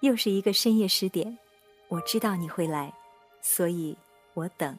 [0.00, 1.36] 又是一个深夜十点，
[1.88, 2.92] 我知道你会来，
[3.40, 3.96] 所以
[4.34, 4.76] 我等。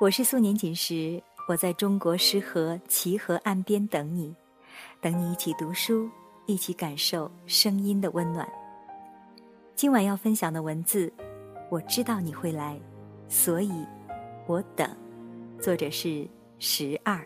[0.00, 4.34] 我是素年锦时，我在中国诗河齐河岸边等你，
[5.02, 6.08] 等你一起读书，
[6.46, 8.48] 一起感受声音的温暖。
[9.74, 11.12] 今晚要分享的文字，
[11.70, 12.80] 我知道你会来，
[13.28, 13.84] 所以
[14.46, 14.88] 我等。
[15.60, 16.26] 作者是
[16.58, 17.22] 十二。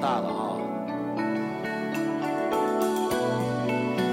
[0.00, 0.56] 大了啊！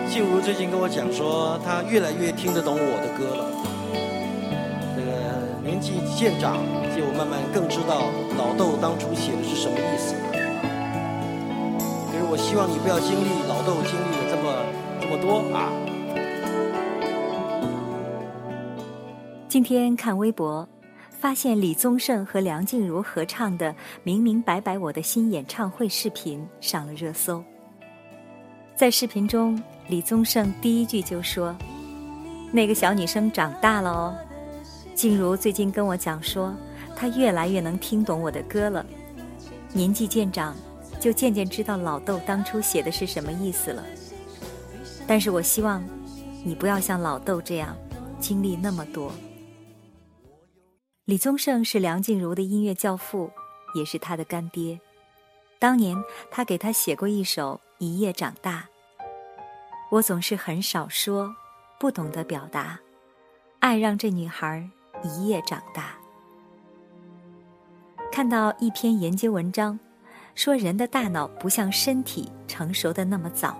[0.09, 3.45] 静茹最近跟我讲说，她越来越听得懂我的歌了。
[4.95, 5.09] 这个
[5.63, 6.57] 年纪渐长，
[6.93, 10.13] 就慢慢更知道老豆当初写的是什么意思。
[12.11, 14.43] 可是我希望你不要经历老豆经历了这么
[14.99, 15.71] 这么多啊！
[19.47, 20.67] 今天看微博，
[21.19, 23.71] 发现李宗盛和梁静茹合唱的
[24.03, 27.43] 《明明白白我的心》演唱会视频上了热搜。
[28.75, 31.57] 在视频中，李宗盛第一句就说
[32.53, 34.15] ：“那个小女生长大了哦。”
[34.93, 36.53] 静茹最近跟我讲说，
[36.95, 38.85] 她越来越能听懂我的歌了。
[39.73, 40.55] 年纪渐长，
[40.99, 43.83] 就渐渐知道老豆当初写的是什么意思了。
[45.07, 45.83] 但是我希望，
[46.43, 47.75] 你不要像老豆这样，
[48.19, 49.11] 经历那么多。
[51.07, 53.31] 李宗盛是梁静茹的音乐教父，
[53.73, 54.77] 也是她的干爹。
[55.57, 55.95] 当年
[56.29, 58.67] 他给她写过一首《一夜长大》。
[59.89, 61.33] 我总是很少说，
[61.79, 62.77] 不懂得表达，
[63.59, 64.69] 爱让这女孩
[65.01, 65.97] 一夜长大。
[68.11, 69.79] 看到一篇研究文章，
[70.35, 73.57] 说人的大脑不像身体成熟的那么早。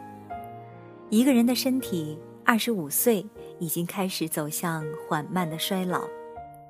[1.09, 3.25] 一个人的身体二十五岁
[3.58, 6.06] 已经开始走向缓慢的衰老。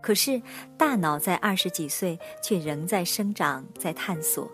[0.07, 0.41] 可是，
[0.77, 4.49] 大脑在二十几岁却仍在生长，在探索。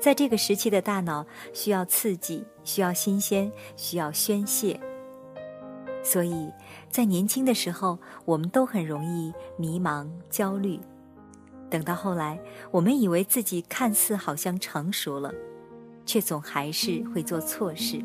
[0.00, 4.80] 在这个时期的大脑需要刺激，需要新鲜，需要宣泄。
[6.02, 6.50] 所以
[6.88, 10.80] 在年轻的时候，我们都很容易迷茫、焦虑。
[11.68, 15.30] 等到后来，我们以为自己看似好像成熟了，
[16.06, 18.02] 却总还是会做错事。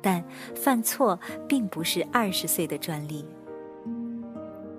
[0.00, 1.18] 但犯错
[1.48, 3.26] 并不是二十岁的专利。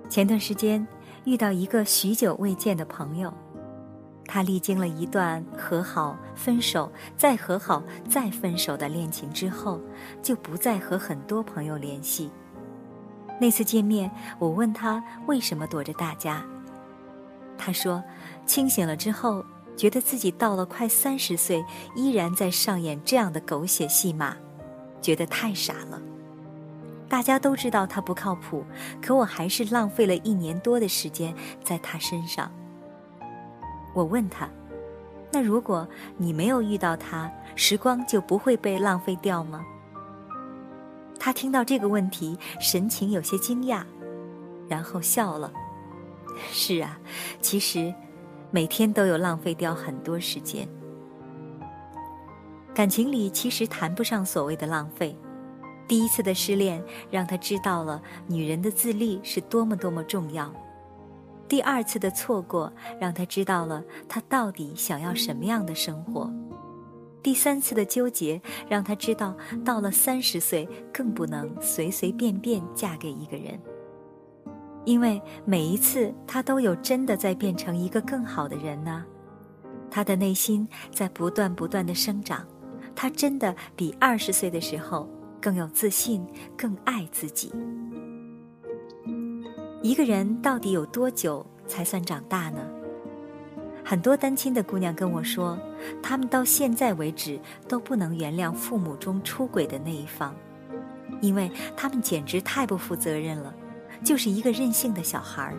[0.08, 0.86] 前段时间
[1.24, 3.32] 遇到一个许久未见的朋友，
[4.26, 9.80] 他历经了一段和好、分手、再和好、再分手的恋情之后，
[10.22, 12.30] 就不再和很多朋友联系。
[13.38, 16.42] 那次见面，我问他为什么躲着大家，
[17.58, 18.02] 他说：
[18.46, 19.44] 清醒了之后，
[19.76, 21.62] 觉得自己到了快三十岁，
[21.94, 24.36] 依然在上演这样的狗血戏码，
[25.02, 26.00] 觉得太傻了。
[27.08, 28.64] 大家都知道他不靠谱，
[29.00, 32.50] 可我还是浪费了一年多的时间在他身上。
[33.94, 34.48] 我问他
[35.32, 39.64] ：“那如果你没有遇到他，时光就不会被浪费掉吗？”
[41.18, 43.84] 他听到这个问题，神情有些惊讶，
[44.68, 45.52] 然后笑了
[46.52, 46.98] ：“是啊，
[47.40, 47.94] 其实
[48.50, 50.68] 每天都有浪费掉很多时间。
[52.74, 55.16] 感情里其实谈不上所谓的浪费。”
[55.88, 60.52] 第一次的失恋让他知道了女人的自立是多么多么重要。
[61.48, 66.28] 第二次的错过让他知道了他到底想要什么样的生活。
[67.22, 73.60] 第三次的纠结让他知道到了三十岁更不能随随便便嫁给一个人。
[74.84, 79.04] 因为每一次他都有真的在变成一个更好的人呢，
[79.90, 82.46] 他的内心在不断不断的生长，
[82.94, 85.08] 他真的比二十岁的时候。
[85.46, 86.26] 更有自信，
[86.56, 87.52] 更爱自己。
[89.80, 92.58] 一个人到底有多久才算长大呢？
[93.84, 95.56] 很多单亲的姑娘跟我说，
[96.02, 100.34] 她们到现在为止都不能原谅父母中出轨的那一方，
[101.20, 103.54] 因为他们简直太不负责任了，
[104.02, 105.54] 就是一个任性的小孩儿。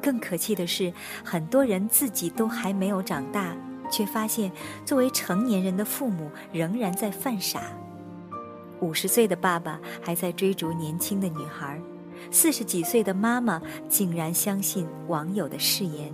[0.00, 0.90] 更可气的是，
[1.22, 3.54] 很多人自己都还没有长大，
[3.90, 4.50] 却发现
[4.86, 7.60] 作为成年人的父母仍然在犯傻。
[8.80, 11.80] 五十岁的爸爸还在追逐年轻的女孩，
[12.30, 16.12] 四十几岁的妈妈竟然相信网友的誓言，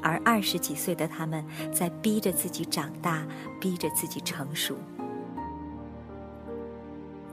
[0.00, 3.26] 而二十几岁的他们在逼着自己长大，
[3.60, 4.76] 逼着自己成熟。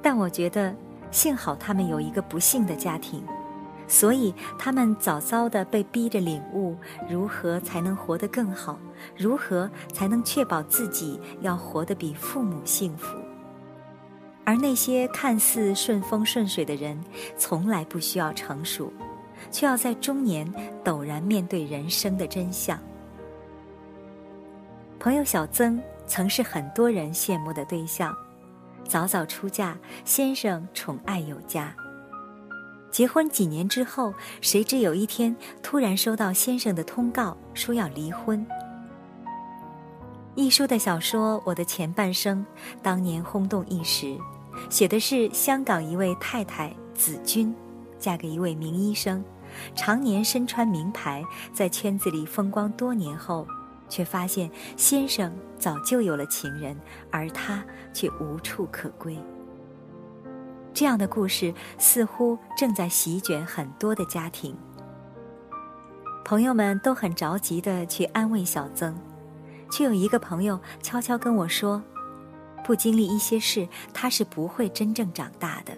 [0.02, 0.76] 但我觉得，
[1.12, 3.24] 幸好他们有一个不幸的家庭，
[3.88, 6.76] 所以他们早早的被逼着领悟
[7.10, 8.80] 如何才能活得更好，
[9.16, 13.18] 如何才能确保自己要活得比父母幸福。
[14.48, 16.98] 而那些看似顺风顺水的人，
[17.38, 18.94] 从来不需要成熟，
[19.52, 20.50] 却要在中年
[20.86, 22.80] 陡然面对人生的真相。
[24.98, 28.16] 朋友小曾曾是很多人羡慕的对象，
[28.88, 31.76] 早早出嫁，先生宠爱有加。
[32.90, 38.48] 结婚几年之后，谁知有一天突然收到先生的通告，说要离婚。
[40.36, 42.46] 一书的小说《我的前半生》
[42.82, 44.18] 当年轰动一时，
[44.70, 47.54] 写的是香港一位太太子君，
[48.00, 49.24] 嫁给一位名医生，
[49.76, 51.24] 常年身穿名牌，
[51.54, 53.48] 在圈子里风光多年后，
[53.88, 56.78] 却发现先生早就有了情人，
[57.12, 57.64] 而她
[57.94, 59.18] 却无处可归。
[60.74, 64.56] 这样的故事似乎正在席卷很多的家庭。
[66.24, 68.96] 朋友们都很着急的去安慰小曾，
[69.72, 71.82] 却有一个朋友悄悄跟我说
[72.68, 75.72] ：“不经历一些事，他是不会真正长大的。”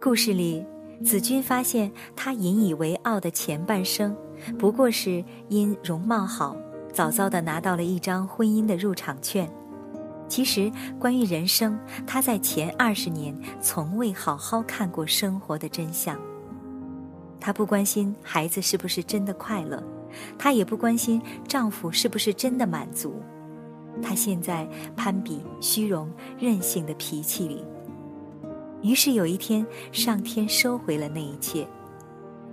[0.00, 0.64] 故事里，
[1.04, 4.16] 子君发现他引以为傲的前半生，
[4.56, 6.56] 不过是因容貌好，
[6.92, 9.50] 早早的拿到了一张婚姻的入场券。
[10.28, 11.76] 其实，关于人生，
[12.06, 16.16] 他在前二十年从未好好看过生活的真相。
[17.40, 19.82] 她不关心孩子是不是真的快乐，
[20.38, 23.20] 她也不关心丈夫是不是真的满足。
[24.02, 27.64] 他现在攀比、虚荣、任性的脾气里。
[28.82, 31.66] 于是有一天，上天收回了那一切，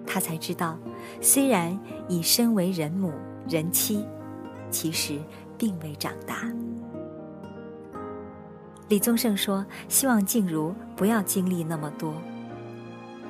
[0.05, 0.77] 他才知道，
[1.21, 1.79] 虽然
[2.09, 3.13] 已身为人母、
[3.47, 4.05] 人妻，
[4.69, 5.19] 其实
[5.57, 6.51] 并未长大。
[8.89, 12.13] 李宗盛说：“希望静茹不要经历那么多。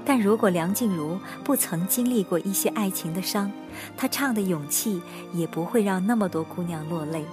[0.06, 3.52] 但如果梁静茹不曾经历过一些爱情的伤，
[3.98, 5.02] 她唱的勇气
[5.34, 7.26] 也不会让那么多姑娘落泪，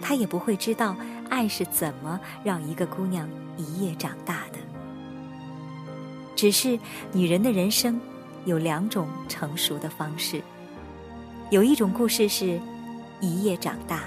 [0.00, 0.96] 她也不会知道
[1.28, 4.58] 爱是怎么让一个姑娘一夜长大的。
[6.34, 6.78] 只是
[7.12, 8.00] 女人的人生
[8.44, 10.40] 有两种成熟的方式，
[11.50, 12.60] 有一种故事是
[13.20, 14.04] 一夜长大。”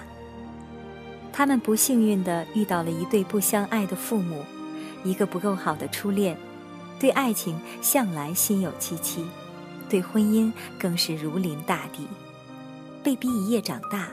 [1.34, 4.44] 他们不幸运的遇到了一对不相爱的父母，
[5.04, 6.38] 一个不够好的初恋，
[7.00, 9.26] 对爱情向来心有戚戚，
[9.90, 12.06] 对婚姻更是如临大敌，
[13.02, 14.10] 被逼一夜长大，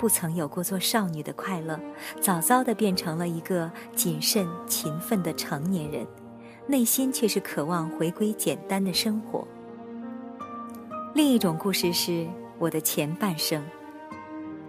[0.00, 1.78] 不曾有过做少女的快乐，
[2.22, 6.06] 早早地变成了一个谨慎勤奋的成年人，
[6.66, 9.46] 内心却是渴望回归简单的生活。
[11.12, 12.26] 另一种故事是
[12.58, 13.62] 我的前半生。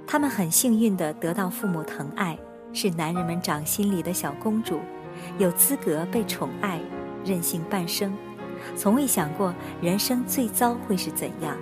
[0.06, 2.38] 他们很幸运地得到父母疼爱，
[2.74, 4.82] 是男人们掌心里的小公主，
[5.38, 6.82] 有资格被宠爱，
[7.24, 8.14] 任性半生，
[8.76, 11.56] 从未想过人生最糟会是怎样。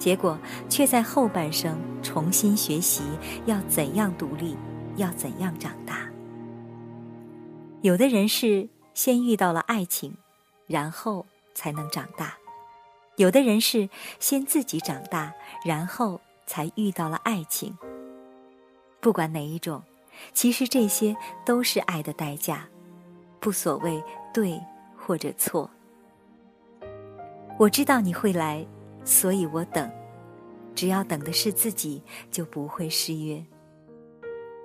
[0.00, 0.36] 结果
[0.68, 3.02] 却在后半生重新学习
[3.46, 4.56] 要怎样独立，
[4.96, 6.10] 要怎样长大。
[7.82, 10.16] 有的人是先遇到了爱情，
[10.66, 11.24] 然后
[11.54, 12.26] 才能长大；
[13.14, 13.88] 有的人是
[14.18, 15.32] 先自己长大，
[15.64, 16.20] 然后。
[16.46, 17.78] 才遇到了爱情。
[19.00, 19.80] 不管哪一种，
[20.32, 22.66] 其实这些都是爱的代价，
[23.38, 24.02] 不所谓
[24.34, 24.60] 对
[24.98, 25.70] 或者错。
[27.56, 28.66] 我知道你会来，
[29.10, 29.90] 所以我等。
[30.72, 33.44] 只要等的是自己，就不会失约。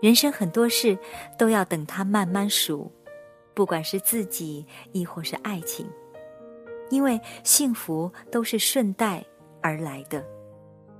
[0.01, 0.95] 人生很多事
[1.35, 2.89] 都要等它慢慢熟，
[3.55, 5.87] 不管是自己亦或是爱情，
[6.91, 9.25] 因为幸福都是顺带
[9.61, 10.23] 而来的。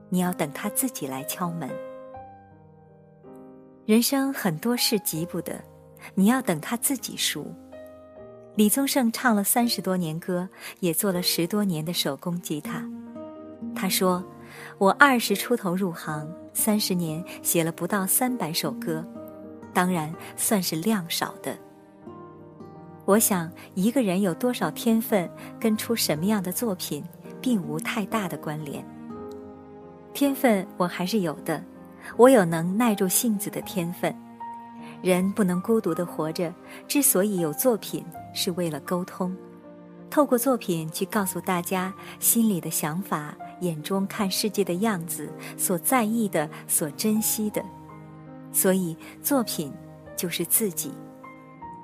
[0.10, 1.70] 你要等他自己来敲门。
[3.86, 5.64] 人生很多事急不得，
[6.16, 7.46] 你要等他自己熟。
[8.56, 10.50] 李宗盛唱了三十多年歌，
[10.80, 12.84] 也做了十多年的手工吉他。
[13.76, 14.24] 他说
[14.80, 19.06] ：“我二十出头入行，三十年写了不到三百首歌，
[19.74, 21.56] 当然算是量少的。
[23.04, 25.30] 我想，一个人有多少天分，
[25.60, 27.04] 跟出什么样的作品，
[27.42, 28.84] 并无太大的关联。”
[30.14, 31.62] 天分我还是有的，
[32.16, 34.16] 我有能耐住性子的天分。
[35.02, 36.52] 人不能孤独的活着，
[36.88, 38.04] 之所以有作品，
[38.34, 39.36] 是为了沟通，
[40.10, 47.64] 透过作品去告诉大家心里的想法、眼中看世界的样子、所在意的、所珍惜的。
[48.52, 49.72] 所以，作品
[50.16, 50.92] 就是自己。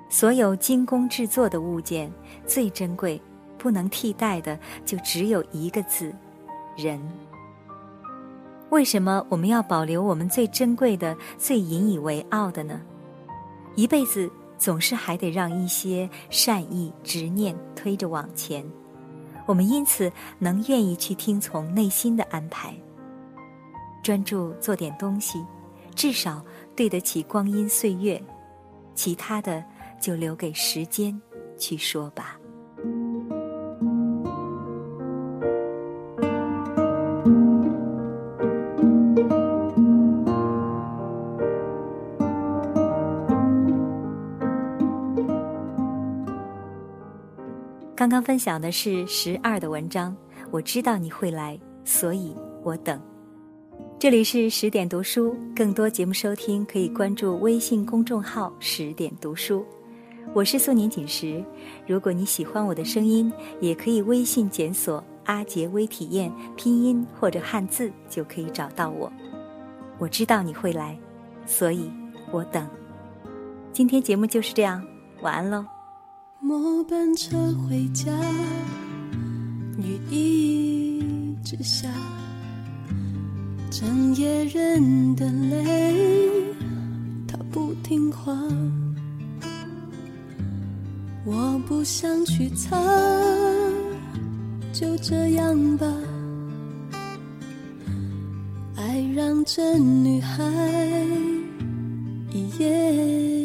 [0.10, 2.12] 所有精工制作的物件，
[2.46, 3.22] 最珍贵、
[3.58, 6.13] 不能替代的，就只有一个字：
[6.75, 7.01] 人。
[8.70, 12.82] 为什么我们要保留我们最珍贵的、最引以为傲的呢？
[13.75, 18.66] 一辈子总是还得让一些善意、执念推着往前，
[19.51, 22.74] 我们因此能愿意去听从内心的安排，
[24.01, 25.46] 专注做点东西，
[25.93, 26.41] 至少
[26.74, 28.24] 对得起光阴岁月，
[28.96, 29.62] 其他的
[30.00, 31.22] 就留给时间
[31.58, 32.39] 去说吧。
[48.12, 50.13] 刚分享的是十二的文章，
[50.51, 53.01] 我知道你会来，所以我等。
[53.98, 59.65] 这里是十点读书，更多节目收听可以关注微信公众号“十点读书”。
[60.36, 61.41] 我是素年锦时。
[61.88, 69.10] 如果你喜欢我的声音，也可以微信检索“阿杰微体验”拼音或者汉字，就可以找到我。
[69.98, 71.00] 我知道你会来，
[71.46, 71.89] 所以
[72.30, 72.68] 我等。
[73.72, 74.86] 今天节目就是这样，
[75.22, 75.63] 晚安喽。
[76.44, 78.12] 末班车回家，
[79.78, 81.88] 雨一直下，
[83.70, 85.96] 整夜忍的泪，
[87.28, 88.36] 它不听话。
[91.26, 92.76] 我不想去擦，
[94.74, 95.86] 就这样吧。
[98.76, 100.44] 爱让这女孩
[102.34, 103.41] 一夜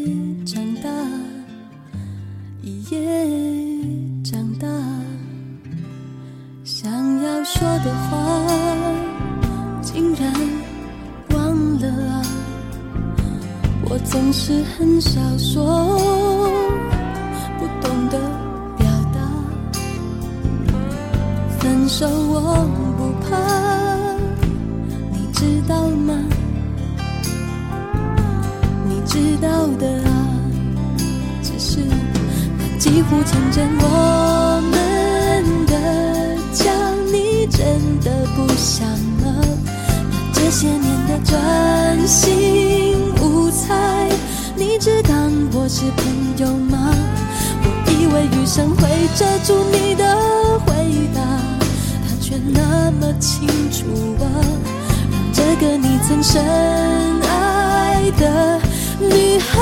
[14.87, 15.99] 很少说。
[17.59, 18.17] 不懂得
[18.79, 19.19] 表达
[21.59, 23.37] 分手我不怕，
[25.11, 26.15] 你知道吗？
[28.89, 30.09] 你知道的啊，
[31.43, 31.81] 只是
[32.57, 35.75] 那几乎成真我们的
[36.53, 36.71] 家，
[37.13, 37.67] 你真
[38.03, 38.89] 的不想
[39.25, 39.35] 了？
[39.65, 42.86] 那这些年的专心，
[45.79, 46.07] 是朋
[46.39, 46.89] 友吗？
[47.63, 50.03] 我以为余生会遮住你的
[50.65, 50.73] 回
[51.15, 51.21] 答。
[52.01, 53.85] 他却那么清楚
[54.25, 54.25] 啊，
[55.13, 56.43] 让这个你曾深
[57.21, 58.59] 爱的
[59.01, 59.61] 女孩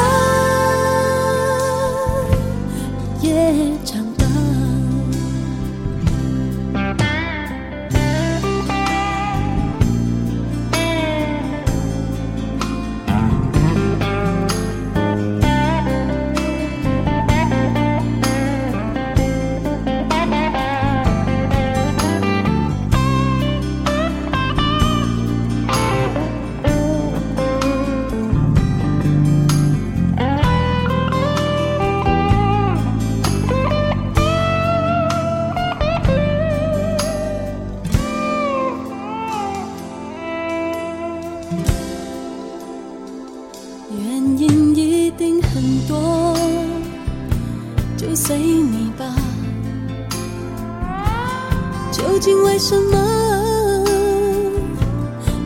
[52.24, 52.96] 竟为什么？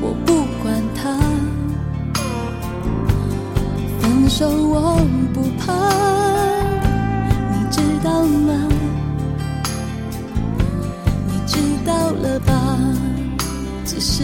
[0.00, 1.11] 我不管他，
[4.00, 4.97] 分手我
[5.35, 5.75] 不怕，
[7.50, 8.68] 你知道吗？
[11.26, 12.78] 你知道了吧？
[13.85, 14.23] 只是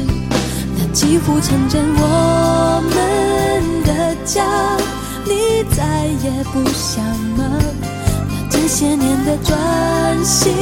[0.78, 4.44] 那几乎成真我们的家，
[5.24, 7.04] 你再也不想
[7.36, 7.58] 吗？
[8.48, 10.54] 这些年的专心，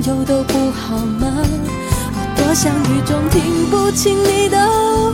[0.00, 1.26] 朋友都不好吗？
[2.14, 4.56] 我多想雨中听不清你的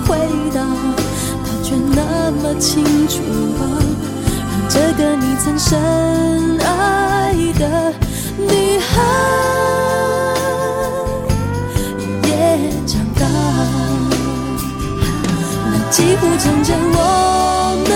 [0.07, 0.19] 回
[0.53, 0.61] 答，
[1.43, 3.23] 他却那么清楚
[3.59, 3.62] 啊，
[4.50, 5.81] 让这个你曾深
[6.61, 7.95] 爱的
[8.37, 9.03] 女孩
[12.29, 13.26] 也长大，
[15.73, 17.91] 那几乎成真我们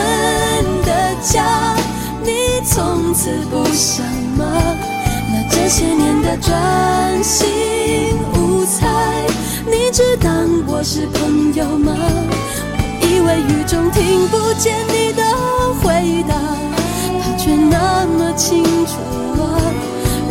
[0.87, 1.77] 的家。
[2.23, 4.07] 你从此不想
[4.39, 4.47] 吗？
[5.31, 7.47] 那这些年的专心
[8.35, 8.87] 无猜
[9.67, 15.23] 你只当我是朋友吗我以为雨中听不见你的
[15.83, 16.35] 回答
[17.37, 18.93] 却那么清楚
[19.43, 19.61] 啊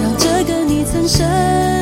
[0.02, 1.77] 让这个你曾深